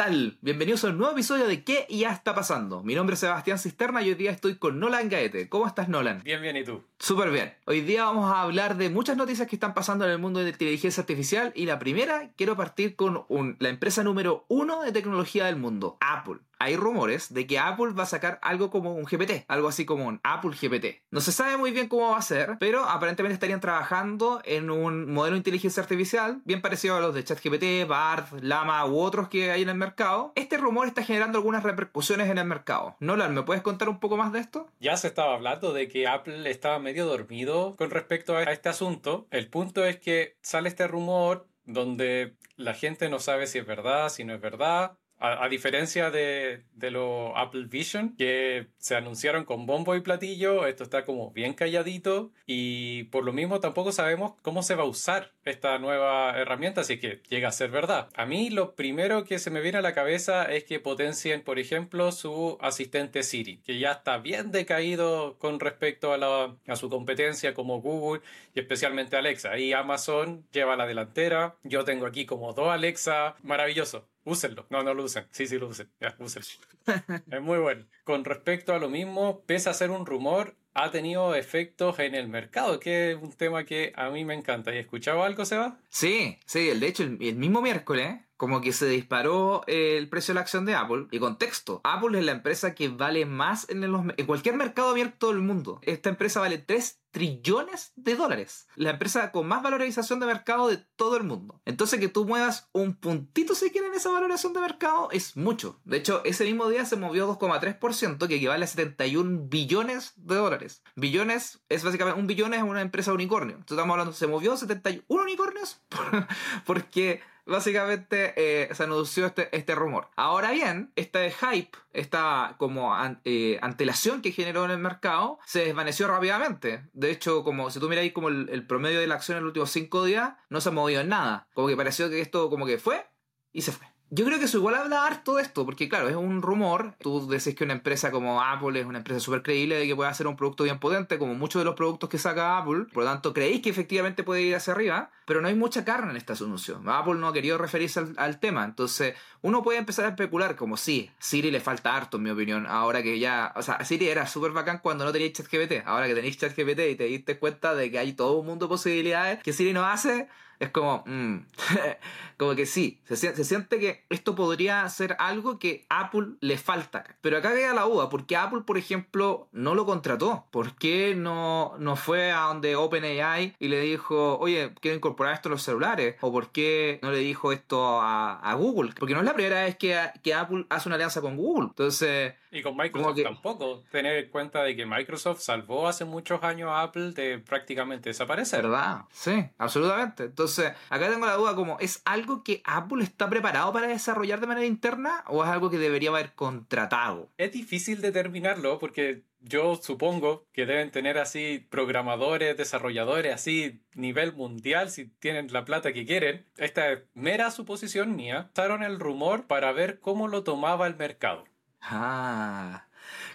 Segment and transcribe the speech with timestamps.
[0.00, 0.38] tal?
[0.40, 2.82] Bienvenidos a un nuevo episodio de ¿Qué ya está pasando?
[2.82, 5.50] Mi nombre es Sebastián Cisterna y hoy día estoy con Nolan Gaete.
[5.50, 6.22] ¿Cómo estás, Nolan?
[6.24, 6.82] Bien, bien, ¿y tú?
[6.98, 7.52] Súper bien.
[7.66, 10.46] Hoy día vamos a hablar de muchas noticias que están pasando en el mundo de
[10.46, 13.26] la inteligencia artificial y la primera, quiero partir con
[13.58, 18.04] la empresa número uno de tecnología del mundo, Apple hay rumores de que Apple va
[18.04, 21.02] a sacar algo como un GPT, algo así como un Apple GPT.
[21.10, 25.10] No se sabe muy bien cómo va a ser, pero aparentemente estarían trabajando en un
[25.10, 29.50] modelo de inteligencia artificial bien parecido a los de ChatGPT, BART, Llama u otros que
[29.50, 30.32] hay en el mercado.
[30.34, 32.94] Este rumor está generando algunas repercusiones en el mercado.
[33.00, 34.68] Nolan, ¿me puedes contar un poco más de esto?
[34.80, 39.26] Ya se estaba hablando de que Apple estaba medio dormido con respecto a este asunto.
[39.30, 44.08] El punto es que sale este rumor donde la gente no sabe si es verdad,
[44.10, 44.98] si no es verdad.
[45.22, 50.82] A, diferencia de, de los Apple Vision, que se anunciaron con bombo y platillo, esto
[50.82, 55.32] está como bien calladito y por lo mismo tampoco sabemos cómo se va a usar
[55.50, 58.08] esta nueva herramienta, así que llega a ser verdad.
[58.14, 61.58] A mí lo primero que se me viene a la cabeza es que potencien, por
[61.58, 66.88] ejemplo, su asistente Siri, que ya está bien decaído con respecto a, la, a su
[66.88, 68.22] competencia como Google
[68.54, 69.58] y especialmente Alexa.
[69.58, 71.56] Y Amazon lleva la delantera.
[71.62, 74.08] Yo tengo aquí como dos Alexa, maravilloso.
[74.24, 74.66] Úsenlo.
[74.70, 75.26] No, no lo usen.
[75.30, 75.90] Sí, sí lo usen.
[76.00, 76.48] Ya, úsenlo.
[77.30, 77.86] es muy bueno.
[78.04, 82.28] Con respecto a lo mismo, pese a ser un rumor, ha tenido efectos en el
[82.28, 84.74] mercado, que es un tema que a mí me encanta.
[84.74, 85.78] ¿Y escuchado algo, Seba?
[85.88, 90.36] Sí, sí, de hecho, el, el mismo miércoles como que se disparó el precio de
[90.36, 91.08] la acción de Apple.
[91.10, 95.42] Y contexto, Apple es la empresa que vale más en, en cualquier mercado abierto del
[95.42, 95.78] mundo.
[95.82, 98.66] Esta empresa vale 3 trillones de dólares.
[98.76, 101.60] La empresa con más valorización de mercado de todo el mundo.
[101.66, 105.78] Entonces que tú muevas un puntito si quieres en esa valoración de mercado es mucho.
[105.84, 110.82] De hecho, ese mismo día se movió 2,3% que equivale a 71 billones de dólares.
[110.96, 113.56] Billones es básicamente un billón es una empresa unicornio.
[113.56, 115.82] Entonces estamos hablando, se movió 71 unicornios
[116.64, 120.08] porque básicamente eh, se anunció este, este rumor.
[120.16, 126.08] Ahora bien, este hype, esta como eh, antelación que generó en el mercado, se desvaneció
[126.08, 126.88] rápidamente.
[126.92, 129.50] De hecho, como si tú miráis como el, el promedio de la acción en los
[129.50, 131.48] últimos cinco días, no se ha movido en nada.
[131.52, 133.06] Como que pareció que esto como que fue
[133.52, 133.89] y se fue.
[134.12, 136.94] Yo creo que eso igual habla harto de esto, porque claro, es un rumor.
[137.00, 140.10] Tú decís que una empresa como Apple es una empresa súper creíble de que puede
[140.10, 142.86] hacer un producto bien potente, como muchos de los productos que saca Apple.
[142.92, 146.10] Por lo tanto, creéis que efectivamente puede ir hacia arriba, pero no hay mucha carne
[146.10, 146.82] en esta anuncio.
[146.86, 148.64] Apple no ha querido referirse al, tema.
[148.64, 152.66] Entonces, uno puede empezar a especular como sí, Siri le falta harto, en mi opinión.
[152.66, 155.86] Ahora que ya, o sea, Siri era súper bacán cuando no teníais ChatGPT.
[155.86, 158.70] Ahora que tenéis ChatGPT y te diste cuenta de que hay todo un mundo de
[158.70, 160.26] posibilidades que Siri no hace
[160.60, 161.38] es como, mm,
[162.36, 167.04] como que sí, se, siente que esto podría ser algo que Apple le falta.
[167.22, 170.44] Pero acá queda la duda, porque Apple, por ejemplo, no lo contrató?
[170.50, 175.48] ¿Por qué no, no fue a donde OpenAI y le dijo, oye, quiero incorporar esto
[175.48, 176.16] a los celulares?
[176.20, 178.92] ¿O por qué no le dijo esto a, a Google?
[178.98, 181.68] Porque no es la primera vez que, que Apple hace una alianza con Google.
[181.68, 182.34] Entonces...
[182.50, 183.84] Y con Microsoft tampoco.
[183.90, 188.62] Tener en cuenta de que Microsoft salvó hace muchos años a Apple de prácticamente desaparecer.
[188.62, 189.02] ¿Verdad?
[189.10, 190.24] Sí, absolutamente.
[190.24, 194.40] Entonces, entonces, acá tengo la duda como, ¿es algo que Apple está preparado para desarrollar
[194.40, 197.30] de manera interna o es algo que debería haber contratado?
[197.36, 204.90] Es difícil determinarlo porque yo supongo que deben tener así programadores, desarrolladores, así nivel mundial,
[204.90, 206.46] si tienen la plata que quieren.
[206.56, 208.50] Esta es mera suposición mía.
[208.52, 211.44] Usaron el rumor para ver cómo lo tomaba el mercado.
[211.80, 212.86] Ah,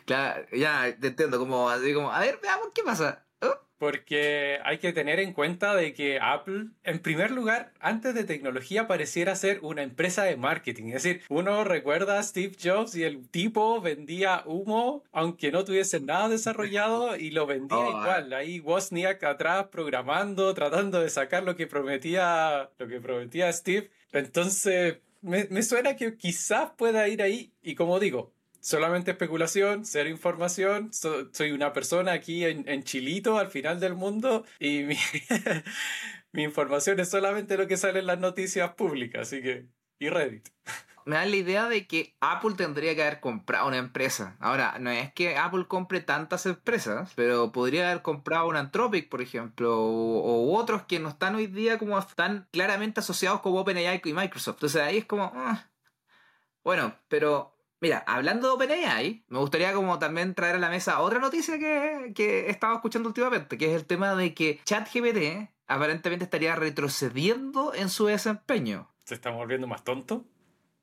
[0.05, 3.25] claro, ya te entiendo, como, así como, a ver, veamos qué pasa
[3.77, 8.87] porque hay que tener en cuenta de que Apple, en primer lugar, antes de tecnología
[8.87, 10.87] pareciera ser una empresa de marketing.
[10.87, 15.99] Es decir, uno recuerda a Steve Jobs y el tipo vendía humo aunque no tuviese
[15.99, 18.33] nada desarrollado y lo vendía oh, igual.
[18.33, 23.91] Ahí Wozniak atrás programando, tratando de sacar lo que prometía, lo que prometía Steve.
[24.13, 30.91] Entonces, me, suena que quizás pueda ir ahí y como digo, solamente especulación, cero información.
[30.93, 34.97] soy una persona aquí en, en, Chilito, al final del mundo, y mi,
[36.31, 39.65] mi, información es solamente lo que sale en las noticias públicas, así que.
[39.97, 40.49] Y Reddit.
[41.05, 44.35] Me da la idea de que Apple tendría que haber comprado una empresa.
[44.39, 49.21] Ahora, no es que Apple compre tantas empresas, pero podría haber comprado una Anthropic, por
[49.21, 54.13] ejemplo, o, otros que no están hoy día como están claramente asociados con OpenAI y
[54.13, 54.55] Microsoft.
[54.55, 55.31] Entonces ahí es como.
[55.35, 55.69] Ah.
[56.63, 61.19] Bueno, pero Mira, hablando de OpenAI, me gustaría como también traer a la mesa otra
[61.19, 66.23] noticia que, que he estado escuchando últimamente, que es el tema de que ChatGPT aparentemente
[66.23, 68.89] estaría retrocediendo en su desempeño.
[69.03, 70.25] ¿Se está volviendo más tonto?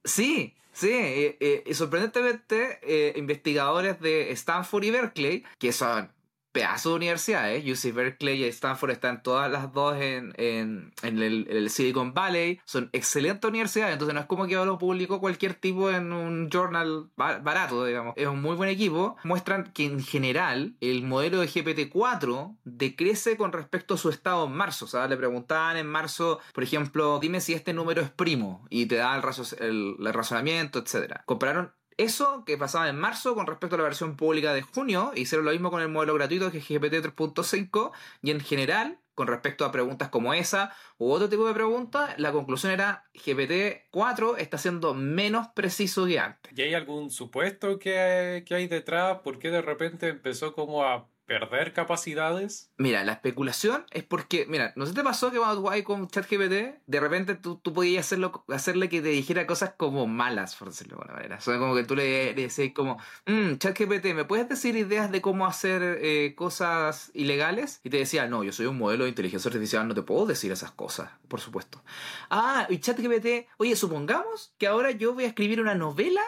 [0.04, 6.10] Sí, sí, y, sorprendentemente eh, investigadores de Stanford y Berkeley, que son
[6.52, 7.64] pedazo de universidades.
[7.64, 12.60] UC Berkeley y Stanford están todas las dos en, en, en el, el, Silicon Valley.
[12.64, 17.10] Son excelentes universidades, entonces no es como que lo publicó cualquier tipo en un journal
[17.16, 18.14] barato, digamos.
[18.16, 19.16] Es un muy buen equipo.
[19.24, 24.52] Muestran que en general el modelo de GPT-4 decrece con respecto a su estado en
[24.52, 24.84] marzo.
[24.84, 28.86] O sea, le preguntaban en marzo, por ejemplo, dime si este número es primo y
[28.86, 29.22] te da el,
[29.60, 31.20] el, el razonamiento, etc.
[31.24, 31.72] Compararon
[32.02, 35.52] eso que pasaba en marzo con respecto a la versión pública de junio, hicieron lo
[35.52, 39.72] mismo con el modelo gratuito que es GPT 3.5 y en general, con respecto a
[39.72, 44.94] preguntas como esa u otro tipo de preguntas, la conclusión era GPT 4 está siendo
[44.94, 46.52] menos preciso que antes.
[46.56, 49.18] ¿Y hay algún supuesto que, que hay detrás?
[49.20, 52.70] ¿Por qué de repente empezó como a perder capacidades?
[52.76, 56.08] Mira, la especulación es porque, mira, ¿no se te pasó que cuando tú vas con
[56.08, 60.68] ChatGPT, de repente tú, tú podías hacerlo, hacerle que te dijera cosas como malas, por
[60.68, 61.36] decirlo de alguna manera?
[61.36, 65.20] O sea, como que tú le, decías como, mmm, ChatGPT, ¿me puedes decir ideas de
[65.20, 67.80] cómo hacer eh, cosas ilegales?
[67.84, 70.52] Y te decía, no, yo soy un modelo de inteligencia artificial, no te puedo decir
[70.52, 71.82] esas cosas, por supuesto.
[72.30, 76.22] Ah, y ChatGPT, oye, supongamos que ahora yo voy a escribir una novela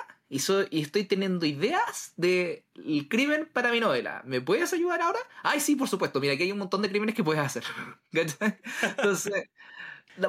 [0.70, 2.64] y, estoy teniendo ideas del
[3.08, 4.22] crimen para mi novela.
[4.24, 5.20] ¿Me puedes ayudar ahora?
[5.44, 6.18] Ay, sí, por supuesto.
[6.18, 7.62] Mira, aquí hay un montón de crímenes que puedes hacer.
[8.82, 9.48] Entonces,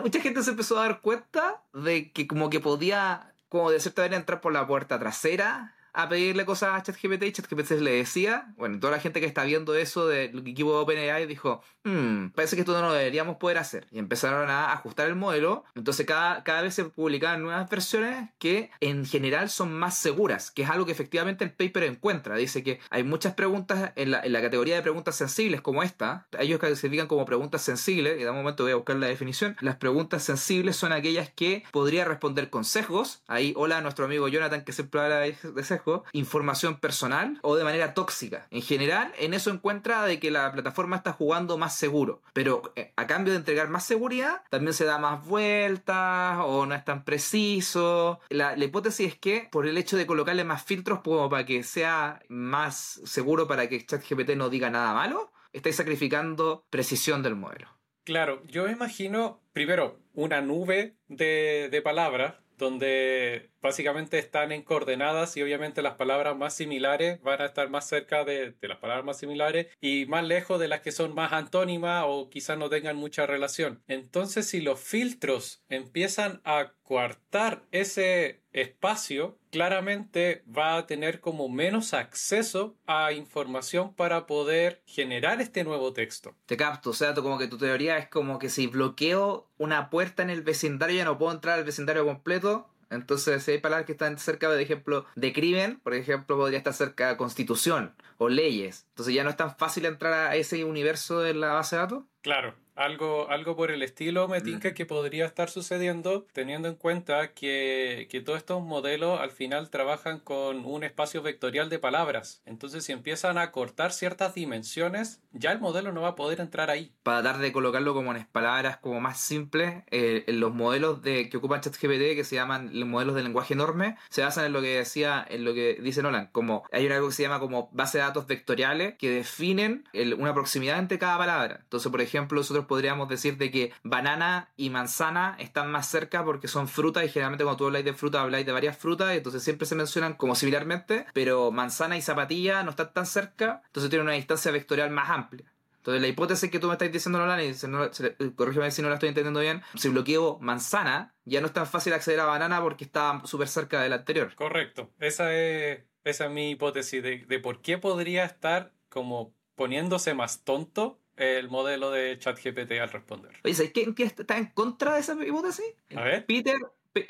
[0.04, 4.04] mucha gente se empezó a dar cuenta de que como que podía, como de cierta
[4.04, 8.54] manera, entrar por la puerta trasera a pedirle cosas a ChatGPT y ChatGPT le decía,
[8.58, 12.58] bueno, toda la gente que está viendo eso del equipo de OpenAI dijo, hmm, parece
[12.58, 13.88] que esto no lo deberíamos poder hacer.
[13.92, 15.64] Y empezaron a ajustar el modelo.
[15.74, 20.64] Entonces cada, cada vez se publicaban nuevas versiones que en general son más seguras, que
[20.64, 22.36] es algo que efectivamente el paper encuentra.
[22.36, 26.28] Dice que hay muchas preguntas en la, en la categoría de preguntas sensibles como esta.
[26.38, 29.56] Ellos clasifican como preguntas sensibles, y de un momento voy a buscar la definición.
[29.62, 33.24] Las preguntas sensibles son aquellas que podría responder con sesgos.
[33.28, 37.64] Ahí, hola a nuestro amigo Jonathan que siempre habla de sesgos información personal o de
[37.64, 38.48] manera tóxica.
[38.52, 42.94] En general, en eso encuentra de que la plataforma está jugando más seguro, pero eh,
[42.96, 47.04] a cambio de entregar más seguridad, también se da más vueltas o no es tan
[47.04, 48.20] preciso.
[48.30, 52.20] La, hipótesis es que por el hecho de colocarle más filtros como para que sea
[52.30, 57.68] más seguro para que ChatGPT no diga nada malo, estáis sacrificando precisión del modelo.
[58.04, 65.42] Claro, yo imagino, primero, una nube de, de palabras donde básicamente están en coordenadas y
[65.42, 69.68] obviamente las palabras más similares van a estar más cerca de, las palabras más similares
[69.82, 73.82] y más lejos de las que son más antónimas o quizás no tengan mucha relación.
[73.88, 81.94] Entonces si los filtros empiezan a coartar ese espacio, claramente va a tener como menos
[81.94, 86.36] acceso a información para poder generar este nuevo texto.
[86.46, 90.24] Te capto, o sea, como que tu teoría es como que si bloqueo una puerta
[90.24, 93.94] en el vecindario ya no puedo entrar al vecindario completo, entonces, si hay palabras que
[93.94, 98.86] están cerca, de ejemplo, de crimen, por ejemplo, podría estar cerca de constitución o leyes.
[98.90, 102.04] Entonces, ya no es tan fácil entrar a ese universo de la base de datos.
[102.22, 107.34] Claro, algo, algo por el estilo me tinca que podría estar sucediendo teniendo en cuenta
[107.34, 112.42] que, que, todos estos modelos al final trabajan con un espacio vectorial de palabras.
[112.46, 116.70] Entonces si empiezan a cortar ciertas dimensiones, ya el modelo no va a poder entrar
[116.70, 116.92] ahí.
[117.04, 121.38] Para tratar de colocarlo como en palabras como más simples, eh, los modelos de, que
[121.38, 124.78] ocupan ChatGPT, que se llaman los modelos de lenguaje enorme, se basan en lo que
[124.78, 128.04] decía, en lo que dice Nolan, como hay algo que se llama como base de
[128.04, 129.88] datos vectoriales que definen
[130.18, 131.60] una proximidad entre cada palabra.
[131.64, 136.48] Entonces, por ejemplo, nosotros podríamos decir de que banana y manzana están más cerca porque
[136.48, 139.66] son frutas y generalmente cuando tú habláis de fruta habláis de varias frutas entonces siempre
[139.66, 144.16] se mencionan como similarmente, pero manzana y zapatilla no están tan cerca, entonces tienen una
[144.16, 145.52] distancia vectorial más amplia.
[145.78, 147.90] Entonces la hipótesis que tú me estás diciendo, Nolan, y no,
[148.36, 151.94] corrígeme si no la estoy entendiendo bien, si bloqueo manzana, ya no es tan fácil
[151.94, 154.34] acceder a banana porque está súper cerca del anterior.
[154.34, 154.90] Correcto.
[155.00, 161.00] Esa es, esa es mi hipótesis de por qué podría estar como poniéndose más tonto
[161.18, 163.32] el modelo de ChatGPT al responder.
[163.44, 165.66] Oye, ¿sabes quién está en contra de esa hipótesis?
[165.96, 166.26] A ver.
[166.26, 166.58] Peter,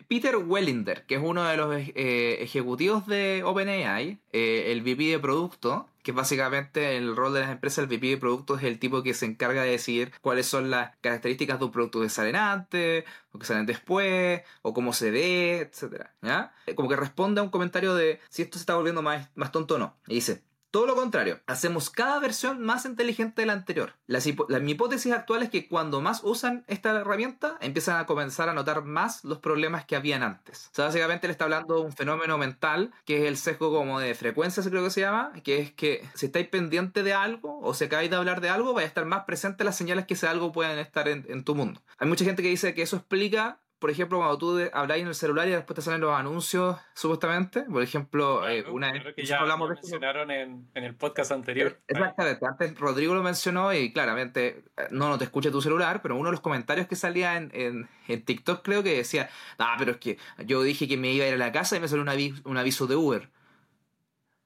[0.08, 5.20] Peter Wellinder, que es uno de los eh, ejecutivos de OpenAI, eh, el VP de
[5.20, 9.02] producto, que básicamente el rol de las empresas, el VP de producto es el tipo
[9.04, 13.06] que se encarga de decidir cuáles son las características de un producto que salen antes,
[13.32, 16.08] o que salen después, o cómo se ve, etc.
[16.22, 16.54] ¿ya?
[16.76, 19.76] Como que responde a un comentario de si esto se está volviendo más, más tonto
[19.76, 19.98] o no.
[20.08, 20.44] Y dice,
[20.76, 23.94] todo lo contrario, hacemos cada versión más inteligente de la anterior.
[24.08, 24.20] La,
[24.60, 28.84] mi hipótesis actual es que cuando más usan esta herramienta, empiezan a comenzar a notar
[28.84, 30.68] más los problemas que habían antes.
[30.74, 34.02] O sea, básicamente le está hablando de un fenómeno mental, que es el sesgo como
[34.02, 37.74] de frecuencias, creo que se llama, que es que si estáis pendiente de algo o
[37.74, 40.28] se acabáis de hablar de algo, vais a estar más presente las señales que ese
[40.28, 41.82] algo pueden estar en tu mundo.
[42.00, 45.14] Hay mucha gente que dice que eso explica por ejemplo, cuando tú habláis en el
[45.14, 47.62] celular y después te salen los anuncios, supuestamente.
[47.66, 51.80] Por ejemplo, eh, una vez que ya hablamos de mencionaron en, en, el podcast anterior.
[51.88, 52.44] Exactamente.
[52.48, 56.30] Antes Rodrigo lo mencionó y claramente eh, no, no te escucha tu celular, pero uno
[56.30, 59.98] de los comentarios que salía en, en, en TikTok creo que decía, ah, pero es
[59.98, 62.10] que yo dije que me iba a ir a la casa y me salió un
[62.10, 63.30] aviso, un aviso de Uber.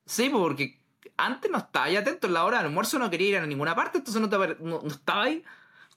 [0.05, 0.81] Sí, porque
[1.15, 3.73] antes no estaba ahí atento, en la hora del almuerzo no quería ir a ninguna
[3.73, 5.45] parte, entonces no, te, no, estaba ahí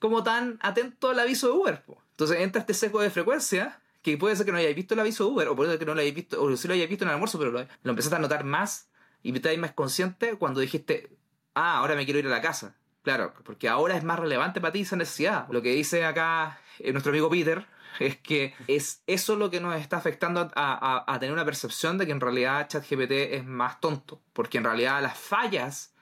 [0.03, 1.83] como tan atento al aviso de Uber.
[2.11, 5.23] Entonces entra este seco de frecuencia que puede ser que no hayáis visto el aviso
[5.23, 7.05] de Uber, o puede ser que no lo hayáis visto, o si lo hayáis visto
[7.05, 8.89] en el almuerzo, pero lo, empezaste a notar más
[9.21, 11.09] y te estáis más consciente cuando dijiste,
[11.53, 12.75] ah, ahora me quiero ir a la casa.
[13.01, 15.47] Claro, porque ahora es más relevante para ti esa necesidad.
[15.49, 17.65] Lo que dice acá eh, nuestro amigo Peter
[18.01, 22.11] es que es eso lo que nos está afectando a, tener una percepción de que
[22.11, 24.21] en realidad ChatGPT es más tonto.
[24.33, 25.92] Porque en realidad las fallas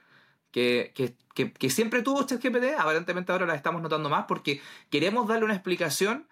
[0.52, 0.92] que,
[1.34, 6.28] que, siempre tuvo ChatGPT, aparentemente ahora las estamos notando más porque queremos darle una explicación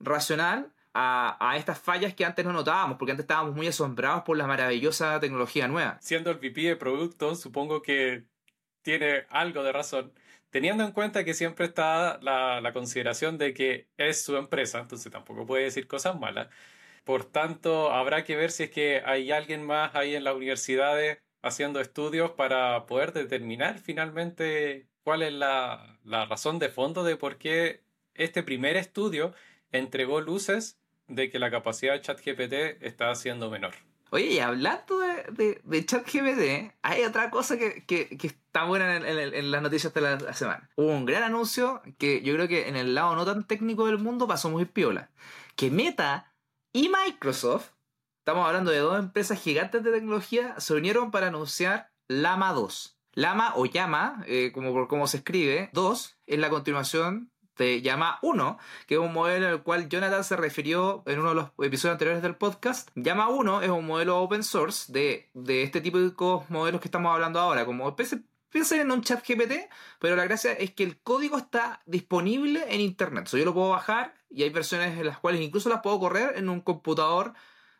[0.00, 4.36] racional a, a, estas fallas que antes no notábamos, porque antes estábamos muy asombrados por
[4.36, 5.98] la maravillosa tecnología nueva.
[6.00, 8.24] Siendo el VP de producto, supongo que
[8.82, 10.12] tiene algo de razón
[10.54, 15.46] teniendo en cuenta que siempre está la, consideración de que es su empresa, entonces tampoco
[15.46, 16.48] puede decir cosas malas.
[17.02, 21.18] Por tanto, habrá que ver si es que hay alguien más ahí en las universidades
[21.44, 27.36] haciendo estudios para poder determinar finalmente cuál es la, la razón de fondo de por
[27.36, 27.82] qué
[28.14, 29.34] este primer estudio
[29.70, 33.74] entregó luces de que la capacidad de ChatGPT está siendo menor.
[34.10, 39.50] Oye, y hablando de, de, ChatGPT, hay otra cosa que, que, está buena en, en,
[39.50, 40.70] las noticias de la, semana.
[40.76, 43.98] Hubo un gran anuncio que yo creo que en el lado no tan técnico del
[43.98, 45.10] mundo pasó muy piola.
[45.56, 46.32] Que Meta
[46.72, 47.70] y Microsoft,
[48.24, 52.98] estamos hablando de dos empresas gigantes de tecnología, se unieron para anunciar Lama 2.
[53.12, 58.18] Lama o Llama, eh, como por cómo se escribe, 2 es la continuación se llama
[58.22, 61.92] 1, que es un modelo al cual Jonathan se refirió en uno de los episodios
[61.92, 62.88] anteriores del podcast.
[62.94, 66.10] Llama 1 es un modelo open source de, de este tipo de
[66.48, 70.72] modelos que estamos hablando ahora, como piensen en un chat GPT, pero la gracia es
[70.72, 73.28] que el código está disponible en internet.
[73.28, 76.48] Yo lo puedo bajar y hay versiones en las cuales incluso las puedo correr en
[76.48, 77.34] un computador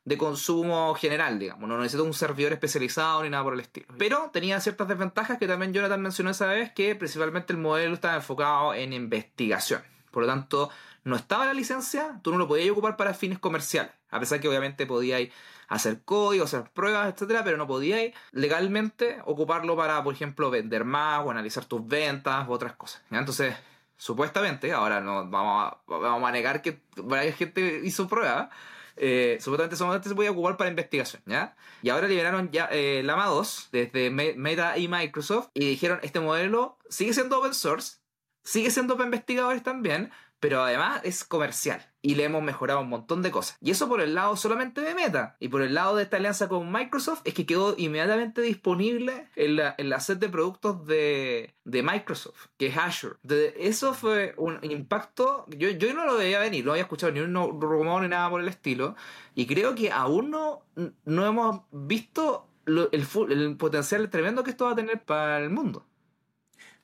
[0.04, 1.68] de consumo general, digamos.
[1.68, 3.87] No necesito un servidor especializado ni nada por el estilo.
[3.99, 8.16] Pero tenía ciertas desventajas que también Jonathan mencionó esa vez, que principalmente el modelo estaba
[8.16, 9.82] enfocado en investigación.
[10.11, 10.70] Por lo tanto,
[11.04, 13.92] no estaba la licencia, tú no lo podías ocupar para fines comerciales.
[14.11, 15.32] A pesar que obviamente podíais
[15.68, 21.25] hacer código, hacer pruebas, etcétera, pero no podíais legalmente ocuparlo para, por ejemplo, vender más
[21.25, 23.02] o analizar tus ventas u otras cosas.
[23.11, 23.56] Entonces,
[23.96, 28.50] supuestamente, ahora no vamos a, vamos a negar que varias gente hizo pruebas,
[28.96, 31.56] eh, supuestamente solamente se podía ocupar para investigación, ¿ya?
[31.82, 36.78] Y ahora liberaron ya eh, Lama 2 desde Meta y Microsoft y dijeron, este modelo
[36.88, 37.98] sigue siendo open source,
[38.42, 40.10] sigue siendo para investigadores también,
[40.40, 43.56] pero además es comercial y le hemos mejorado un montón de cosas.
[43.62, 45.38] Y eso por el lado solamente de Meta.
[45.40, 49.56] Y por el lado de esta alianza con Microsoft es que quedó inmediatamente disponible en
[49.56, 53.14] la, en la set de productos de, de Microsoft, que es Azure.
[53.23, 57.20] Entonces, eso fue un impacto, yo, yo no lo veía venir, no había escuchado ni
[57.20, 58.96] un rumor ni nada por el estilo.
[59.34, 60.62] Y creo que aún no,
[61.06, 65.87] no hemos visto el, el potencial tremendo que esto va a tener para el mundo.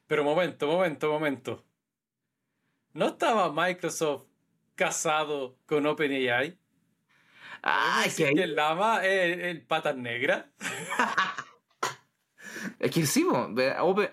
[0.07, 1.63] Pero momento, momento, momento.
[2.95, 4.30] ¿No estaba Microsoft
[4.81, 6.59] casado con OpenAI?
[7.63, 10.51] Ah, es que el lama es el, patas negra.
[12.79, 13.27] Es que sí,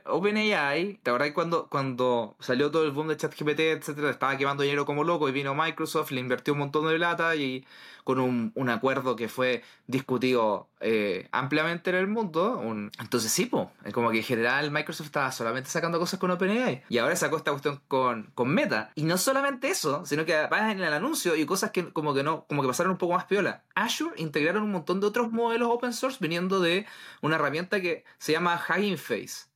[0.06, 4.86] OpenAI, ¿te acordás cuando, cuando salió todo el boom de ChatGPT, etcétera, estaba quemando dinero
[4.86, 7.66] como loco y vino Microsoft, le invirtió un montón de plata y
[8.08, 12.64] con un, un acuerdo que fue discutido eh, ampliamente en el mundo.
[13.02, 17.18] Entonces sí, como que en general Microsoft estaba solamente sacando cosas con OpenAI y ahora
[17.18, 18.92] sacó esta cuestión con, con Meta.
[18.96, 22.24] Y no solamente eso, sino que además en el anuncio y cosas que como que
[22.24, 23.66] no, como que pasaron un poco más piola.
[23.76, 26.86] Azure integraron un montón de otros modelos open source viniendo de
[27.22, 29.48] una herramienta que se llama Hugging Face.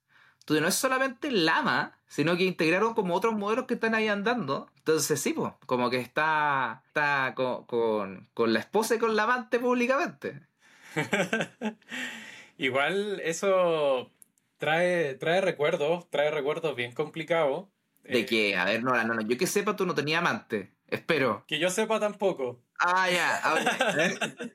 [0.51, 4.69] Entonces no es solamente Lama, sino que integraron como otros modelos que están ahí andando.
[4.79, 10.41] Entonces sí, pues, como que está, está con, la esposa y con la amante públicamente.
[12.57, 14.11] Igual eso
[14.57, 17.69] trae, trae recuerdos, trae recuerdos bien complicados.
[18.03, 18.57] ¿De eh, qué?
[18.57, 20.73] A ver, no, no, no, yo que sepa tú no tenías amante.
[20.87, 21.45] Espero.
[21.47, 22.61] Que yo sepa tampoco.
[22.77, 23.41] Ah, ya.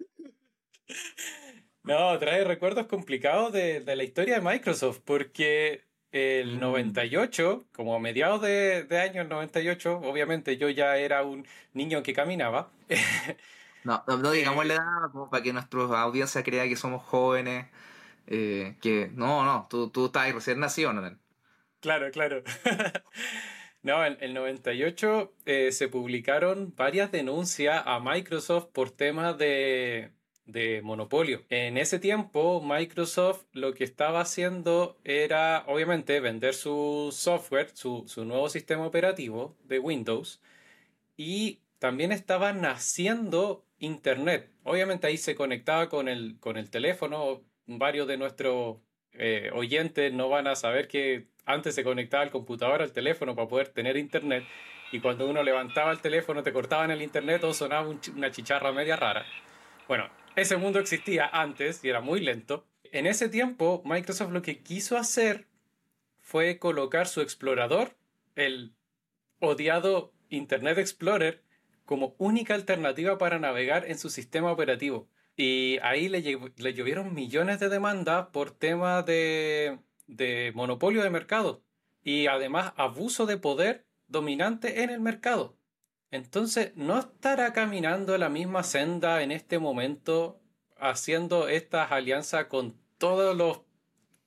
[1.84, 5.85] no, trae recuerdos complicados de, de la historia de Microsoft, porque
[6.16, 7.74] el 98, mm.
[7.74, 12.70] como a mediados de, de año 98, obviamente yo ya era un niño que caminaba.
[13.84, 17.66] no, no, digamos la edad como para que nuestra audiencia crea que somos jóvenes.
[18.28, 21.16] Eh, que no, no, tú, tú estás recién nacido, ¿no?
[21.80, 22.42] Claro, claro.
[23.86, 30.10] No, en el 98 eh, se publicaron varias denuncias a Microsoft por temas de,
[30.46, 31.42] de monopolio.
[31.50, 38.24] En ese tiempo, Microsoft lo que estaba haciendo era, obviamente, vender su software, su, su
[38.24, 40.40] nuevo sistema operativo de Windows,
[41.16, 44.50] y también estaba naciendo Internet.
[44.64, 47.42] Obviamente ahí se conectaba con el, con el teléfono.
[47.66, 48.78] Varios de nuestros
[49.12, 53.48] eh, oyentes no van a saber que antes se conectaba el computador al teléfono para
[53.48, 54.44] poder tener Internet.
[54.92, 58.96] Y cuando uno levantaba el teléfono, te cortaban el Internet o sonaba una chicharra media
[58.96, 59.26] rara.
[59.88, 62.66] Bueno, ese mundo existía antes y era muy lento.
[62.92, 65.46] En ese tiempo, Microsoft lo que quiso hacer
[66.20, 67.96] fue colocar su explorador,
[68.34, 68.74] el
[69.40, 71.42] odiado Internet Explorer,
[71.84, 75.08] como única alternativa para navegar en su sistema operativo.
[75.36, 76.20] Y ahí le,
[76.56, 81.62] le llovieron millones de demandas por temas de, de monopolio de mercado
[82.02, 85.55] y además abuso de poder dominante en el mercado.
[86.16, 90.40] Entonces, ¿no estará caminando la misma senda en este momento,
[90.78, 93.60] haciendo estas alianzas con todos los,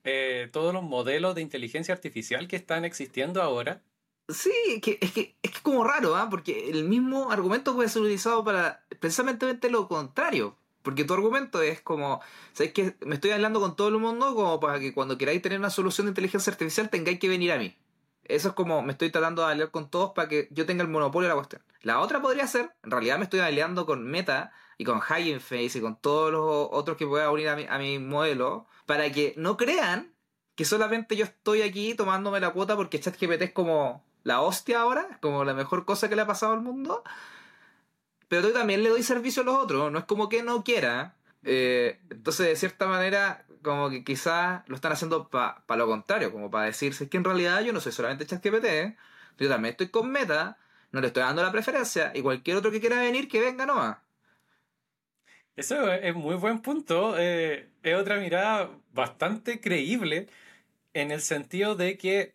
[0.03, 3.81] eh, todos los modelos de inteligencia artificial que están existiendo ahora?
[4.27, 6.27] Sí, es que es, que, es como raro, ¿ah?
[6.29, 10.55] porque el mismo argumento puede ser utilizado para precisamente lo contrario.
[10.83, 12.21] Porque tu argumento es como,
[12.53, 15.59] ¿sabes que Me estoy hablando con todo el mundo como para que cuando queráis tener
[15.59, 17.75] una solución de inteligencia artificial tengáis que venir a mí.
[18.23, 20.89] Eso es como me estoy tratando de aliar con todos para que yo tenga el
[20.89, 21.63] monopolio de la cuestión.
[21.81, 25.77] La otra podría ser, en realidad me estoy aliando con Meta y con Hugging Face
[25.77, 29.33] y con todos los otros que pueda unir a mi, a mi modelo para que
[29.37, 30.13] no crean
[30.55, 35.17] que solamente yo estoy aquí tomándome la cuota porque ChatGPT es como la hostia ahora,
[35.21, 37.03] como la mejor cosa que le ha pasado al mundo.
[38.27, 41.15] Pero yo también le doy servicio a los otros, no es como que no quiera.
[41.43, 46.51] Eh, entonces, de cierta manera, como que quizás lo están haciendo para lo contrario, como
[46.51, 48.97] para decirse que en realidad yo no soy solamente ChatGPT,
[49.37, 50.57] yo también estoy con Meta,
[50.91, 53.97] no le estoy dando la preferencia, y cualquier otro que quiera venir, que venga nomás.
[55.55, 57.15] Eso es muy buen punto.
[57.17, 60.27] Eh, es otra mirada bastante creíble
[60.93, 62.33] en el sentido de que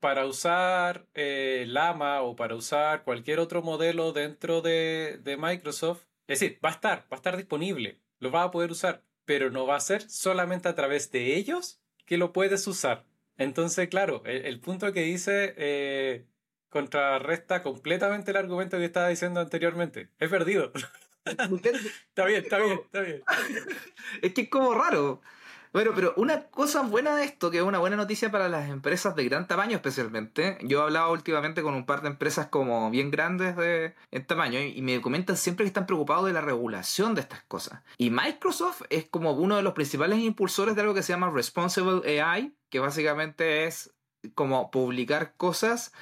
[0.00, 6.40] para usar eh, Lama o para usar cualquier otro modelo dentro de, de Microsoft, es
[6.40, 9.66] decir, va a estar, va a estar disponible, lo vas a poder usar pero no
[9.66, 13.04] va a ser solamente a través de ellos que lo puedes usar.
[13.36, 16.24] Entonces, claro, el, punto que dice eh,
[16.68, 20.10] contrarresta completamente el argumento que estaba diciendo anteriormente.
[20.18, 20.72] He perdido.
[21.24, 21.46] está
[22.24, 23.22] bien, está bien, está bien.
[24.22, 25.20] Es que es como raro.
[25.76, 29.14] Bueno, pero una cosa buena de esto, que es una buena noticia para las empresas
[29.14, 33.10] de gran tamaño especialmente, yo he hablado últimamente con un par de empresas como bien
[33.10, 37.20] grandes de en tamaño y me comentan siempre que están preocupados de la regulación de
[37.20, 37.82] estas cosas.
[37.98, 42.22] Y Microsoft es como uno de los principales impulsores de algo que se llama Responsible
[42.22, 43.92] AI, que básicamente es
[44.34, 45.92] como publicar cosas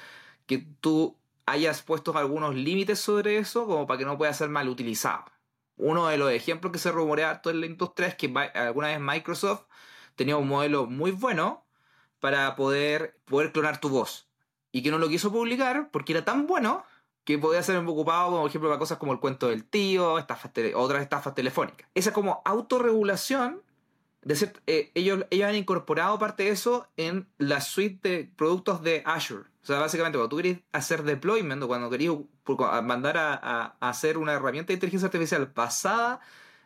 [0.45, 4.67] que tú hayas puesto algunos límites sobre eso como para que no pueda ser mal
[4.69, 5.25] utilizado.
[5.77, 8.99] Uno de los ejemplos que se rumorea harto en la industria es que alguna vez
[8.99, 9.65] Microsoft
[10.15, 11.65] tenía un modelo muy bueno
[12.19, 14.27] para poder, poder clonar tu voz.
[14.71, 16.83] Y que no lo quiso publicar porque era tan bueno
[17.23, 21.01] que podía ser ocupado, como ejemplo, para cosas como el cuento del tío, estafas otras
[21.01, 21.89] estafas telefónicas.
[21.95, 23.61] Esa como autorregulación,
[24.25, 29.03] de eh, ellos, ellos han incorporado parte de eso en la suite de productos de
[29.05, 29.43] Azure.
[29.61, 32.15] O sea, básicamente, cuando tú querías hacer deployment o cuando querías
[32.83, 36.19] mandar a, hacer una herramienta de inteligencia artificial basada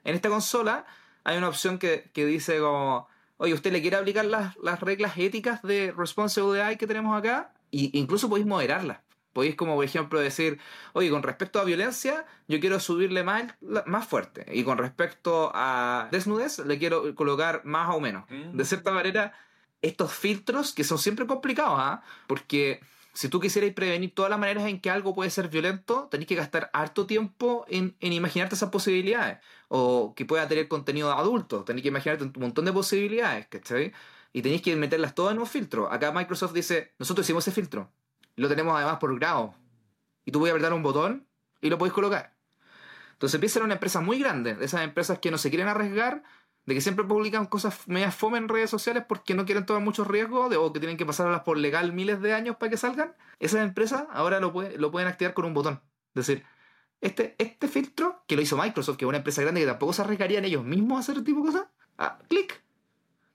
[0.05, 0.85] en esta consola,
[1.25, 5.91] hay una opción que, dice como, oye, ¿usted le quiere aplicar las, reglas éticas de
[5.91, 7.53] Responsible AI que tenemos acá?
[7.71, 8.99] Y incluso podéis moderarlas.
[9.33, 10.59] Podéis como, por ejemplo, decir,
[10.93, 13.53] oye, con respecto a violencia, yo quiero subirle más,
[13.85, 14.45] más fuerte.
[14.51, 18.25] Y con respecto a desnudez, le quiero colocar más o menos.
[18.29, 18.57] Mm.
[18.57, 19.33] De cierta manera
[19.81, 22.01] estos filtros que son siempre complicados, ¿ah?
[22.27, 22.81] Porque
[23.13, 26.35] si tú quisieras prevenir todas las maneras en que algo puede ser violento, tenés que
[26.35, 29.39] gastar harto tiempo en, imaginarte esas posibilidades.
[29.67, 33.93] O que pueda tener contenido adulto, tenés que imaginarte un montón de posibilidades, ¿cachai?
[34.31, 35.91] Y tenéis que meterlas todas en un filtro.
[35.91, 37.91] Acá Microsoft dice, nosotros hicimos ese filtro.
[38.39, 39.53] Lo tenemos además por grado.
[40.25, 41.27] Y tú a apretar un botón
[41.61, 42.35] y lo podéis colocar.
[43.13, 45.67] Entonces empieza a ser una empresa muy grande, de esas empresas que no se quieren
[45.67, 46.23] arriesgar,
[46.65, 50.07] de que siempre publican cosas medias fome en redes sociales porque no quieren tomar muchos
[50.07, 53.61] riesgos o que tienen que pasarlas por legal miles de años para que salgan, esas
[53.61, 55.81] empresas ahora lo, lo pueden activar con un botón.
[56.13, 56.45] Es decir,
[57.01, 60.01] este, este filtro que lo hizo Microsoft, que es una empresa grande que tampoco se
[60.01, 62.61] arriesgarían ellos mismos a hacer este tipo de cosas, ah, clic.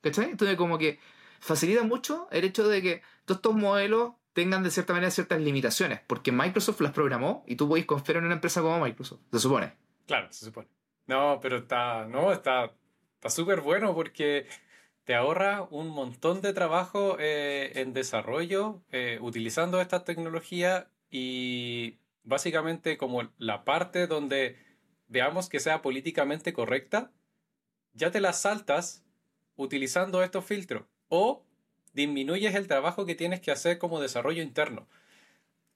[0.00, 0.30] ¿Cachai?
[0.30, 0.98] Entonces como que
[1.40, 6.00] facilita mucho el hecho de que todos estos modelos tengan de cierta manera ciertas limitaciones,
[6.06, 9.72] porque Microsoft las programó y tú podés confiar en una empresa como Microsoft, se supone.
[10.06, 10.68] Claro, se supone.
[11.06, 12.70] No, pero está, no, está
[13.24, 14.46] Está súper bueno porque
[15.04, 22.98] te ahorra un montón de trabajo eh, en desarrollo eh, utilizando esta tecnología y básicamente
[22.98, 24.58] como la parte donde
[25.06, 27.12] veamos que sea políticamente correcta,
[27.94, 29.06] ya te la saltas
[29.56, 31.46] utilizando estos filtros o
[31.94, 34.86] disminuyes el trabajo que tienes que hacer como desarrollo interno.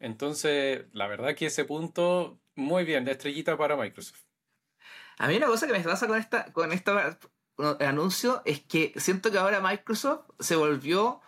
[0.00, 4.22] Entonces, la verdad que ese punto, muy bien, de estrellita para Microsoft.
[5.18, 7.18] A mí una cosa que me pasa con esta, con esta
[7.80, 11.20] anuncio es que siento que ahora Microsoft se volvió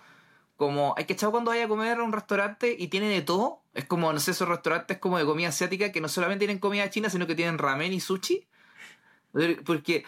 [0.56, 3.62] como, hay que echar cuando vaya a comer a un restaurante y tiene de todo.
[3.72, 6.90] Es como, no sé, esos restaurantes como de comida asiática que no solamente tienen comida
[6.90, 8.46] china, sino que tienen ramen y sushi.
[9.64, 10.04] Porque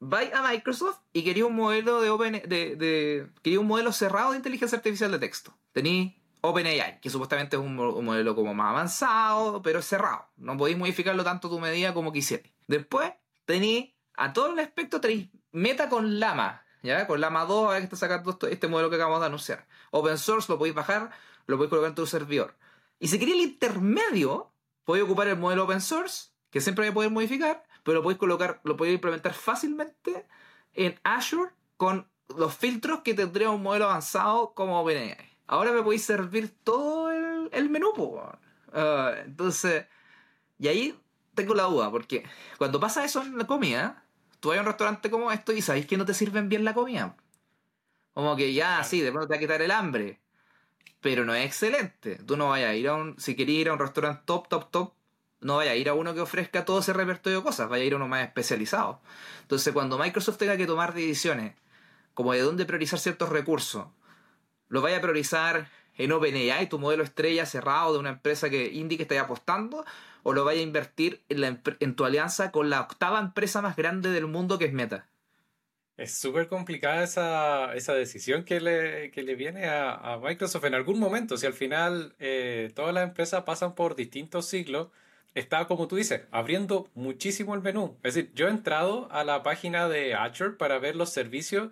[0.00, 4.32] vais a Microsoft y quería un modelo de Open, de, de, quería un modelo cerrado
[4.32, 5.56] de inteligencia artificial de texto.
[5.72, 10.28] Tení OpenAI, que supuestamente es un, modelo como más avanzado, pero cerrado.
[10.36, 12.52] No podéis modificarlo tanto a tu medida como quisierais.
[12.66, 13.12] Después
[13.44, 17.06] tení a todo el aspecto tenéis Meta con Lama, ¿ya?
[17.06, 19.66] Con Lama 2, que está sacando este modelo que acabamos de anunciar.
[19.90, 21.10] Open source lo podéis bajar,
[21.46, 22.54] lo podéis colocar en tu servidor.
[22.98, 24.52] Y si queréis el intermedio,
[24.84, 28.18] podéis ocupar el modelo open source, que siempre vais a poder modificar, pero lo podéis
[28.18, 30.26] colocar, lo podéis implementar fácilmente
[30.74, 35.16] en Azure con los filtros que tendría un modelo avanzado como OpenAI.
[35.46, 39.86] Ahora me podéis servir todo el, menú, uh, entonces,
[40.58, 40.98] y ahí
[41.36, 42.24] tengo la duda, porque
[42.58, 44.04] cuando pasa eso en la comida,
[44.40, 46.74] tú vas a un restaurante como esto y sabéis que no te sirven bien la
[46.74, 47.16] comida.
[48.14, 50.20] Como que ya, sí, de pronto te va a quitar el hambre.
[51.00, 52.16] Pero no es excelente.
[52.16, 53.20] Tú no vayas a ir a un.
[53.20, 54.94] Si querías ir a un restaurante top, top, top,
[55.40, 57.68] no vayas a ir a uno que ofrezca todo ese repertorio de cosas.
[57.68, 59.00] Vaya a ir a uno más especializado.
[59.42, 61.54] Entonces, cuando Microsoft tenga que tomar decisiones,
[62.14, 63.86] como de dónde priorizar ciertos recursos,
[64.68, 68.96] lo vaya a priorizar en OpenAI, tu modelo estrella cerrado de una empresa que indie
[68.96, 69.84] que está apostando,
[70.22, 74.10] o lo vaya a invertir en, en tu alianza con la octava empresa más grande
[74.10, 75.06] del mundo que es Meta.
[75.96, 80.74] Es súper complicada esa, esa, decisión que le, que le viene a, a, Microsoft en
[80.74, 81.38] algún momento.
[81.38, 84.88] Si al final eh, todas las empresas pasan por distintos siglos,
[85.36, 87.98] está, como tú dices, abriendo muchísimo el menú.
[88.02, 91.70] Es decir, yo he entrado a la página de Azure para ver los servicios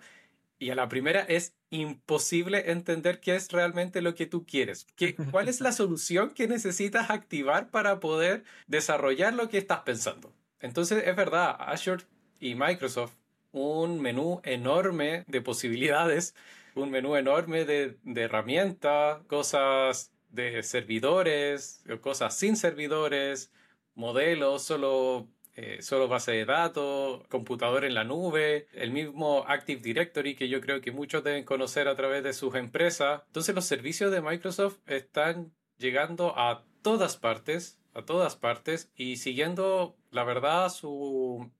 [0.58, 4.86] y a la primera es imposible entender qué es realmente lo que tú quieres.
[4.96, 10.32] ¿Qué, ¿Cuál es la solución que necesitas activar para poder desarrollar lo que estás pensando?
[10.60, 12.04] Entonces, es verdad, Azure
[12.40, 13.14] y Microsoft,
[13.50, 16.34] un menú enorme de posibilidades,
[16.74, 23.52] un menú enorme de, de herramientas, cosas de servidores, cosas sin servidores,
[23.94, 30.34] modelos, solo eh, solo base de datos, computador en la nube, el mismo Active Directory
[30.34, 33.22] que yo creo que muchos deben conocer a través de sus empresas.
[33.28, 39.96] Entonces los servicios de Microsoft están llegando a todas partes, a todas partes y siguiendo,
[40.10, 41.52] la verdad, su,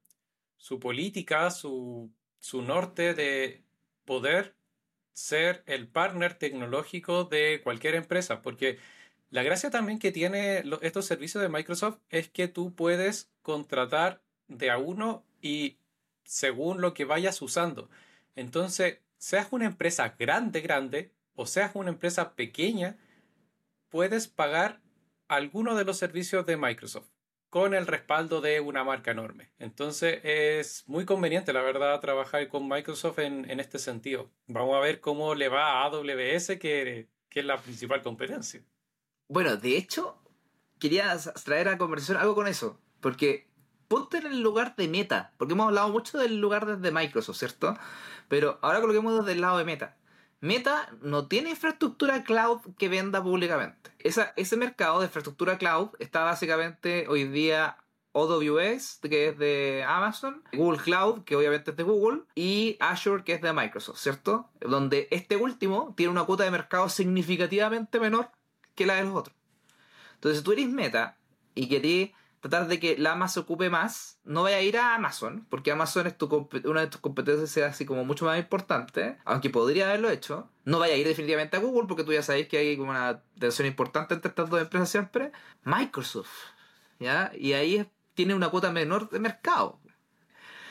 [0.56, 2.10] su política, su,
[2.40, 3.62] su norte de
[4.04, 4.56] poder
[5.14, 8.78] ser el partner tecnológico de cualquier empresa, porque
[9.30, 14.70] la gracia también que tiene estos servicios de Microsoft es que tú puedes contratar de
[14.70, 15.78] a uno y
[16.24, 17.88] según lo que vayas usando.
[18.36, 22.96] Entonces, seas una empresa grande, grande, o seas una empresa pequeña,
[23.88, 24.80] puedes pagar
[25.28, 27.13] alguno de los servicios de Microsoft
[27.54, 29.52] con el respaldo de una marca enorme.
[29.60, 34.28] Entonces es muy conveniente, la verdad, trabajar con Microsoft en, este sentido.
[34.48, 38.60] Vamos a ver cómo le va a AWS, que, que es la principal competencia.
[39.28, 40.20] Bueno, de hecho,
[40.80, 42.80] quería traer a conversación algo con eso.
[43.00, 43.46] Porque
[43.86, 45.32] ponte en el lugar de Meta.
[45.38, 47.78] Porque hemos hablado mucho del lugar desde Microsoft, ¿cierto?
[48.26, 49.96] Pero ahora coloquemos desde el lado de Meta.
[50.44, 53.92] Meta no tiene infraestructura cloud que venda públicamente.
[53.98, 57.78] Esa, ese mercado de infraestructura cloud está básicamente hoy día
[58.12, 63.32] AWS, que es de Amazon, Google Cloud, que obviamente es de Google, y Azure, que
[63.32, 64.50] es de Microsoft, ¿cierto?
[64.60, 68.28] Donde este último tiene una cuota de mercado significativamente menor
[68.74, 69.34] que la de los otros.
[70.16, 71.16] Entonces, si tú eres meta
[71.54, 72.10] y querés
[72.50, 76.06] tratar de que la Amazon ocupe más, no vaya a ir a Amazon, porque Amazon
[76.06, 80.10] es tu una de tus competencias sea así como mucho más importante, aunque podría haberlo
[80.10, 80.50] hecho.
[80.66, 83.22] No vaya a ir definitivamente a Google, porque tú ya sabéis que hay como una
[83.38, 85.32] tensión importante entre estas dos empresas siempre.
[85.62, 86.28] Microsoft,
[86.98, 87.32] ¿ya?
[87.34, 89.80] Y ahí tiene una cuota menor de mercado.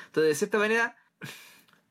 [0.06, 0.96] Entonces, de cierta manera,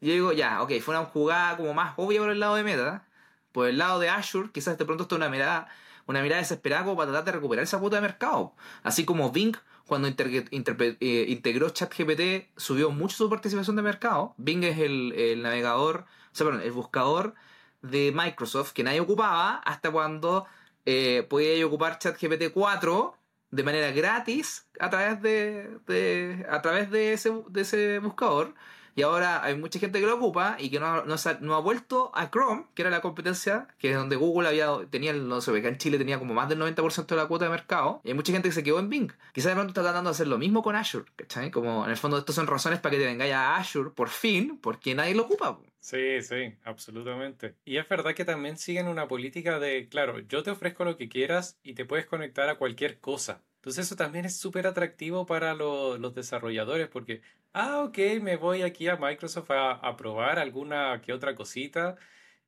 [0.00, 3.08] yo digo, ya, ok, fue una jugada como más obvia por el lado de Meta.
[3.50, 5.66] Por el lado de Azure, quizás de pronto esto es una mirada
[6.06, 8.54] una mirada desesperada como para tratar de recuperar esa cuota de mercado.
[8.82, 14.34] Así como Bing, cuando eh, integró ChatGPT, subió mucho su participación de mercado.
[14.36, 17.34] Bing es el, navegador, o sea, perdón, el buscador
[17.82, 20.46] de Microsoft que nadie ocupaba hasta cuando
[20.86, 23.16] eh, podía ocupar ChatGPT 4
[23.50, 28.54] de manera gratis a través de, a través de ese, de ese buscador
[28.94, 32.10] y ahora hay mucha gente que lo ocupa y que no, no, no, ha vuelto
[32.14, 35.68] a Chrome, que era la competencia, que es donde Google había, tenía, no sé, acá
[35.68, 38.32] en Chile tenía como más del 90% de la cuota de mercado, y hay mucha
[38.32, 39.12] gente que se quedó en Bing.
[39.32, 41.50] Quizás de pronto está tratando de hacer lo mismo con Azure, ¿cachai?
[41.50, 44.58] Como en el fondo estos son razones para que te vengáis a Azure por fin,
[44.60, 45.58] porque nadie lo ocupa.
[45.82, 47.56] Sí, sí, absolutamente.
[47.64, 51.08] Y es verdad que también siguen una política de, claro, yo te ofrezco lo que
[51.08, 53.42] quieras y te puedes conectar a cualquier cosa.
[53.56, 57.22] Entonces eso también es súper atractivo para los desarrolladores porque,
[57.52, 61.96] ah, ok, me voy aquí a Microsoft a, a, probar alguna que otra cosita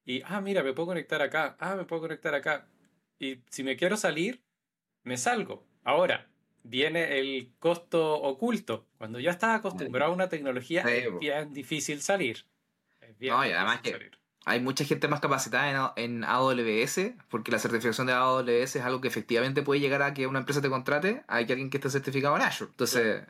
[0.05, 2.69] y, ah, mira, me puedo conectar acá, ah, me puedo conectar acá.
[3.19, 4.43] Y si me quiero salir,
[5.03, 5.67] me salgo.
[5.83, 6.29] Ahora,
[6.63, 8.87] viene el costo oculto.
[8.99, 12.45] Cuando ya estás acostumbrado a una tecnología, es bien difícil salir.
[13.01, 17.13] Es bien no, y además que salir hay mucha gente más capacitada en, en, AWS,
[17.31, 20.61] porque la certificación de AWS es algo que efectivamente puede llegar a que una empresa
[20.61, 22.71] te contrate, hay que alguien que esté certificado en Azure.
[22.71, 23.23] Entonces,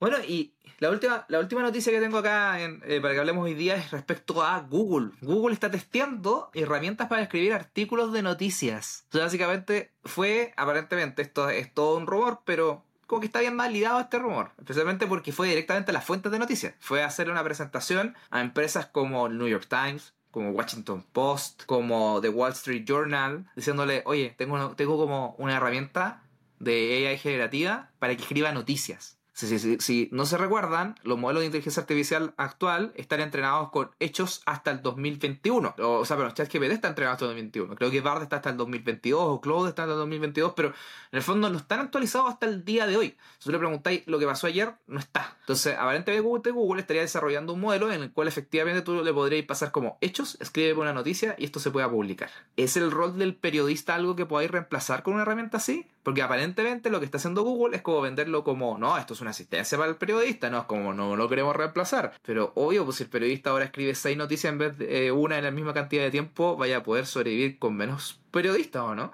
[0.00, 3.54] bueno, y la última, la última noticia que tengo acá eh, para que hablemos hoy
[3.54, 5.10] día es respecto a Google.
[5.22, 9.02] Google está testeando herramientas para escribir artículos de noticias.
[9.04, 13.98] Entonces, básicamente fue, aparentemente, esto es todo un rumor, pero como que está bien validado
[13.98, 16.74] este rumor, especialmente porque fue directamente a las fuentes de noticias.
[16.78, 21.64] Fue a hacer una presentación a empresas como el New York Times, como Washington Post,
[21.64, 26.22] como The Wall Street Journal, diciéndole, oye, tengo, tengo como una herramienta
[26.60, 29.17] de AI generativa para que escriba noticias.
[29.38, 34.72] Si, no se recuerdan, los modelos de inteligencia artificial actual están entrenados con hechos hasta
[34.72, 35.76] el 2021.
[35.78, 37.76] O, sea, pero ChatGPT está entrenado hasta el 2021.
[37.76, 41.16] Creo que Bard está hasta el 2022 o Claude está hasta el 2022, pero en
[41.18, 43.16] el fondo no están actualizados hasta el día de hoy.
[43.38, 45.36] Si le preguntáis lo que pasó ayer, no está.
[45.40, 49.46] Entonces, aparentemente Google, Google estaría desarrollando un modelo en el cual efectivamente tú le podrías
[49.46, 52.30] pasar como hechos, escribe una noticia y esto se pueda publicar.
[52.56, 55.86] ¿Es el rol del periodista algo que podáis reemplazar con una herramienta así?
[56.08, 59.32] Porque aparentemente lo que está haciendo Google es como venderlo como, no, esto es una
[59.32, 62.14] asistencia para el periodista, no es como no lo queremos reemplazar.
[62.22, 65.36] Pero obvio, pues si el periodista ahora escribe seis noticias en vez de eh, una
[65.36, 69.12] en la misma cantidad de tiempo, vaya a poder sobrevivir con menos periodistas, ¿o no?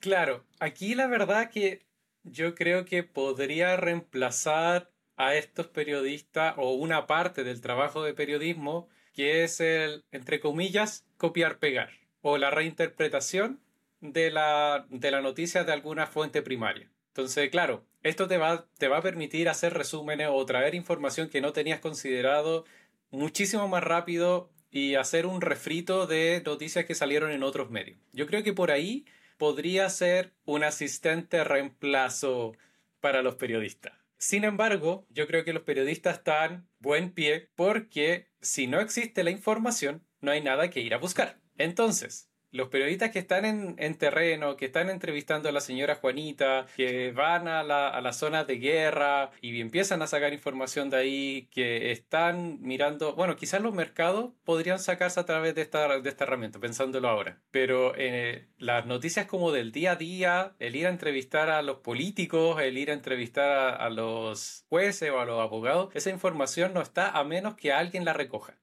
[0.00, 1.86] Claro, aquí la verdad que
[2.24, 8.90] yo creo que podría reemplazar a estos periodistas o una parte del trabajo de periodismo
[9.14, 11.88] que es el, entre comillas, copiar-pegar
[12.20, 13.62] o la reinterpretación
[14.00, 16.90] de la, de la noticia de alguna fuente primaria.
[17.08, 21.40] Entonces, claro, esto te va, te va a permitir hacer resúmenes o traer información que
[21.40, 22.64] no tenías considerado
[23.10, 27.98] muchísimo más rápido y hacer un refrito de noticias que salieron en otros medios.
[28.12, 29.06] Yo creo que por ahí
[29.36, 32.54] podría ser un asistente reemplazo
[33.00, 33.94] para los periodistas.
[34.18, 39.30] Sin embargo, yo creo que los periodistas están buen pie porque si no existe la
[39.30, 41.40] información, no hay nada que ir a buscar.
[41.56, 47.12] Entonces, los periodistas que están en, terreno, que están entrevistando a la señora Juanita, que
[47.12, 51.92] van a la, a zona de guerra y empiezan a sacar información de ahí, que
[51.92, 56.58] están mirando, bueno, quizás los mercados podrían sacarse a través de esta, de esta herramienta,
[56.58, 61.50] pensándolo ahora, pero eh, las noticias como del día a día, el ir a entrevistar
[61.50, 66.10] a los políticos, el ir a entrevistar a los jueces o a los abogados, esa
[66.10, 68.58] información no está a menos que alguien la recoja.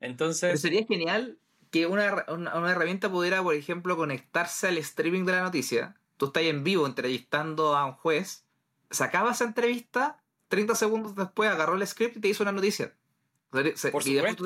[0.00, 0.60] Entonces...
[0.60, 1.38] sería genial
[1.70, 5.96] que una, una, herramienta pudiera, por ejemplo, conectarse al streaming de la noticia.
[6.16, 8.44] Tú estás en vivo entrevistando a un juez,
[8.90, 12.94] sacaba esa entrevista, 30 segundos después agarró el script y te hizo una noticia.
[13.50, 14.44] Por supuesto.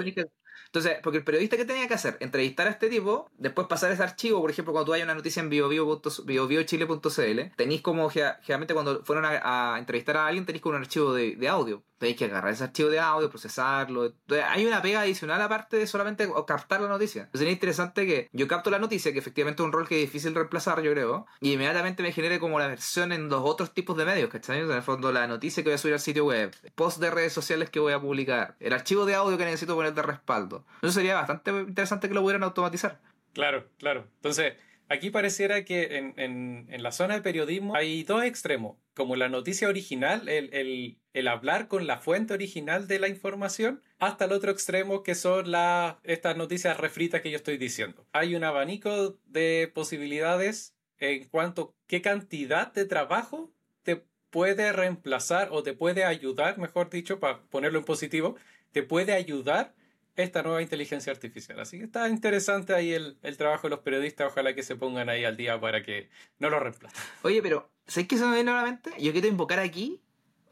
[0.66, 4.02] Entonces, porque el periodista que tenía que hacer, entrevistar a este tipo, después pasar ese
[4.02, 9.76] archivo, por ejemplo, cuando hay una noticia en biobiochile.cl, tenéis como, generalmente cuando fueron a,
[9.78, 12.90] entrevistar a alguien, tenéis como un archivo de, de audio tenéis que agarrar ese archivo
[12.90, 14.12] de audio, procesarlo.
[14.48, 17.22] hay una pega adicional aparte de solamente captar la noticia.
[17.22, 20.08] Entonces sería interesante que yo capto la noticia, que efectivamente es un rol que es
[20.08, 23.96] difícil reemplazar, yo creo, y inmediatamente me genere como la versión en los otros tipos
[23.96, 24.58] de medios, ¿cachai?
[24.58, 27.32] En el fondo, la noticia que voy a subir al sitio web, post de redes
[27.32, 30.51] sociales que voy a publicar, el archivo de audio que necesito poner de respaldo.
[30.82, 33.00] Eso sería bastante interesante que lo pudieran automatizar.
[33.32, 34.06] Claro, claro.
[34.16, 34.54] Entonces,
[34.92, 39.68] Aquí pareciera que en, en, la zona de periodismo hay dos extremos, como la noticia
[39.68, 45.02] original, el, el, hablar con la fuente original de la información, hasta el otro extremo
[45.02, 48.06] que son las, estas noticias refritas que yo estoy diciendo.
[48.12, 53.50] Hay un abanico de posibilidades en cuanto a qué cantidad de trabajo
[53.84, 58.36] te puede reemplazar o te puede ayudar, mejor dicho, para ponerlo en positivo,
[58.72, 59.74] te puede ayudar
[60.16, 61.60] esta nueva inteligencia artificial.
[61.60, 64.30] Así que está interesante ahí el, trabajo de los periodistas.
[64.30, 67.00] Ojalá que se pongan ahí al día para que no lo reemplacen.
[67.22, 68.90] Oye, pero ¿sabes qué se me viene nuevamente?
[68.98, 70.02] Yo quiero invocar aquí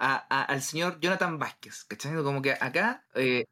[0.01, 2.15] al señor Jonathan Vázquez, ¿cachai?
[2.23, 3.45] Como que acá eh,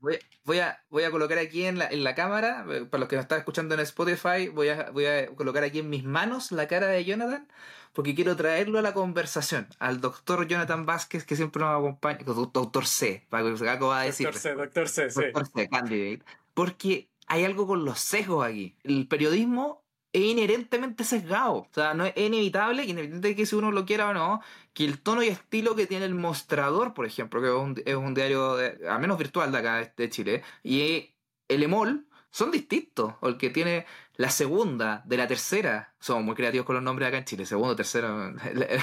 [0.45, 3.17] voy, a, voy a colocar aquí en la, en la cámara, eh, para los que
[3.17, 6.67] nos están escuchando en Spotify, voy a, voy a colocar aquí en mis manos la
[6.67, 7.47] cara de Jonathan,
[7.93, 12.87] porque quiero traerlo a la conversación, al doctor Jonathan Vázquez, que siempre nos acompaña, doctor
[12.87, 14.27] C, para que va a decir.
[14.27, 15.21] Doctor C, doctor C, sí.
[15.21, 16.25] Doctor C, candidate.
[16.55, 18.77] Porque hay algo con los sesgos aquí.
[18.85, 19.85] El periodismo
[20.25, 21.55] es inherentemente sesgado.
[21.55, 24.41] O sea, no es inevitable, independientemente de que si uno lo quiera o no,
[24.75, 28.57] que el tono y estilo que tiene el mostrador, por ejemplo, que es un, diario,
[28.57, 31.15] de, al menos virtual de acá de Chile, y
[31.49, 33.15] el EMOL, son distintos.
[33.21, 35.95] O el que tiene la segunda, de la tercera.
[36.01, 38.35] Somos muy creativos con los nombres acá en Chile, segundo, tercero.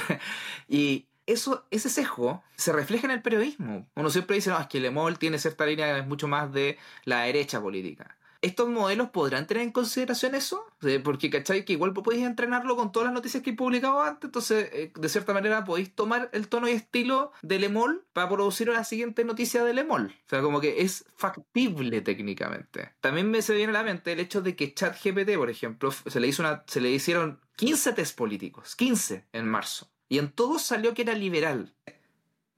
[0.67, 3.87] y eso, ese sesgo se refleja en el periodismo.
[3.95, 6.51] Uno siempre dice, no, es que el EMOL tiene cierta línea que es mucho más
[6.51, 8.17] de la derecha política.
[8.45, 10.67] ¿Estos modelos podrán tener en consideración eso?
[11.03, 11.65] Porque, ¿cachai?
[11.65, 15.09] Que igual podéis entrenarlo con todas las noticias que he publicado antes, entonces, eh, de
[15.09, 19.63] cierta manera, podéis tomar el tono y estilo del EMOL para producir la siguiente noticia
[19.63, 20.13] del EMOL.
[20.27, 22.91] O sea, como que es factible técnicamente.
[23.01, 26.19] También me se viene a la mente el hecho de que ChatGPT, por ejemplo, se
[26.19, 30.93] le, hizo se le hicieron 15 test políticos, 15 en marzo, y en todos salió
[30.93, 31.73] que era liberal.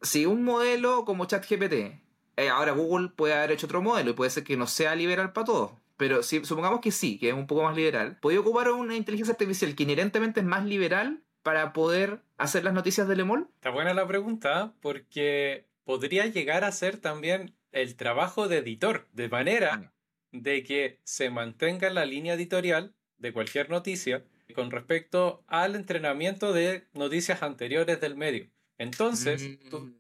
[0.01, 2.06] Si un modelo como ChatGPT
[2.37, 5.33] eh, ahora Google puede haber hecho otro modelo y puede ser que no sea liberal
[5.33, 5.71] para todos.
[5.97, 9.31] Pero si supongamos que sí, que es un poco más liberal, ¿puede ocupar una inteligencia
[9.31, 13.49] artificial que inherentemente es más liberal para poder hacer las noticias de Lemol?
[13.55, 19.29] Está buena la pregunta, porque podría llegar a ser también el trabajo de editor, de
[19.29, 19.93] manera ah.
[20.31, 24.23] de que se mantenga la línea editorial de cualquier noticia
[24.53, 28.47] con respecto al entrenamiento de noticias anteriores del medio.
[28.77, 29.99] Entonces, tú mm.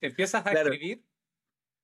[0.00, 1.04] empiezas a escribir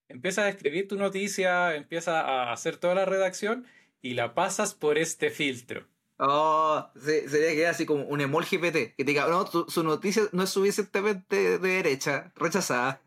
[0.09, 3.67] Empiezas a escribir tu noticia, empiezas a hacer toda la redacción
[4.03, 5.87] y la pasas por este filtro.
[6.19, 10.45] Oh, sería que así como un emol GPT, que te diga, no, su noticia no
[10.45, 13.03] es suficientemente de derecha, rechazada.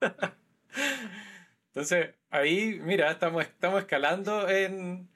[1.68, 5.08] Entonces, ahí, mira, estamos, estamos escalando en,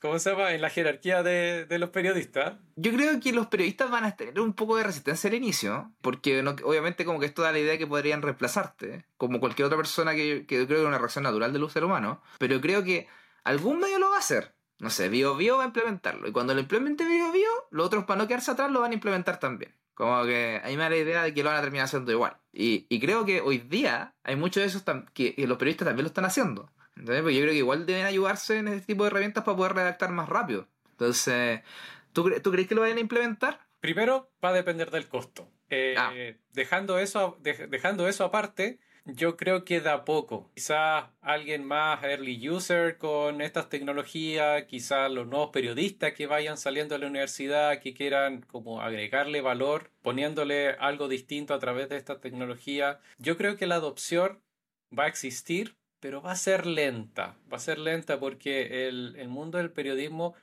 [0.00, 0.52] ¿Cómo se llama?
[0.52, 2.54] En la jerarquía de, los periodistas.
[2.76, 6.40] Yo creo que los periodistas van a tener un poco de resistencia al inicio, porque
[6.62, 10.14] obviamente como que esto da la idea de que podrían reemplazarte, como cualquier otra persona
[10.14, 13.08] que, que creo que es una reacción natural del ser humano, pero creo que
[13.42, 14.54] algún medio lo va a hacer.
[14.78, 18.04] No sé, Bio Bio va a implementarlo, y cuando lo implemente Bio Bio, los otros
[18.04, 19.74] para no quedarse atrás lo van a implementar también.
[19.94, 22.12] Como que a mí me da la idea de que lo van a terminar haciendo
[22.12, 22.36] igual.
[22.52, 26.24] Y creo que hoy día hay muchos de esos que los periodistas también lo están
[26.24, 26.70] haciendo.
[26.98, 29.74] Entonces, pues yo creo que igual deben ayudarse en este tipo de herramientas para poder
[29.74, 30.68] redactar más rápido.
[30.90, 31.60] Entonces,
[32.12, 33.60] ¿tú, ¿tú crees que lo vayan a implementar?
[33.80, 35.48] Primero, va a depender del costo.
[35.70, 36.12] Eh, ah.
[36.52, 40.50] dejando, eso, dejando eso aparte, yo creo que da poco.
[40.54, 46.94] Quizás alguien más early user con estas tecnologías, quizás los nuevos periodistas que vayan saliendo
[46.94, 52.20] de la universidad, que quieran como agregarle valor, poniéndole algo distinto a través de esta
[52.20, 53.00] tecnología.
[53.18, 54.42] Yo creo que la adopción
[54.96, 59.58] va a existir, pero va a ser lenta, va a ser lenta porque el, mundo
[59.58, 60.34] del periodismo,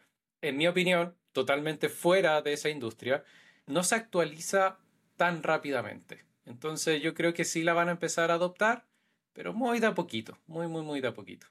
[0.42, 3.24] en mi opinión, totalmente fuera de esa industria,
[3.66, 4.80] no se actualiza
[5.18, 6.26] tan rápidamente.
[6.46, 8.86] Entonces yo creo que sí la van a empezar a adoptar,
[9.34, 11.48] pero muy de a poquito, muy, muy, muy de a poquito.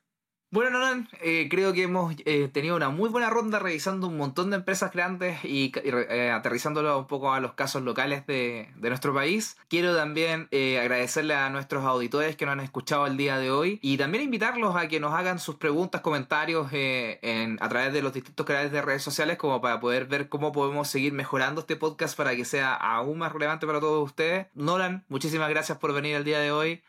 [0.55, 4.51] Bueno, Nolan, eh, creo que hemos eh, tenido una muy buena ronda revisando un montón
[4.51, 9.57] de empresas grandes y, eh, aterrizándolo un poco a los casos locales de, nuestro país.
[9.69, 13.97] Quiero también agradecerle a nuestros auditores que nos han escuchado el día de hoy y
[13.97, 18.71] también invitarlos a que nos hagan sus preguntas, comentarios a través de los distintos canales
[18.71, 22.45] de redes sociales como para poder ver cómo podemos seguir mejorando este podcast para que
[22.45, 24.47] sea aún más relevante para todos ustedes.
[24.55, 26.81] Nolan, muchísimas gracias por venir el día de hoy.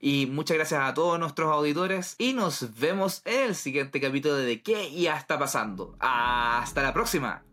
[0.00, 2.14] Y muchas gracias a todos nuestros auditores.
[2.18, 5.96] Y nos vemos en el siguiente capítulo de ¿Qué ya está pasando?
[5.98, 7.47] Hasta la próxima.